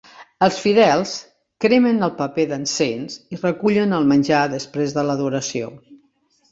Els 0.45 0.55
fidels 0.61 1.11
cremen 1.65 2.07
el 2.09 2.13
paper 2.23 2.47
d'encens 2.55 3.21
i 3.37 3.41
recullen 3.45 3.95
el 4.01 4.13
menjar 4.15 4.43
després 4.59 4.99
de 4.99 5.07
l'adoració. 5.11 5.73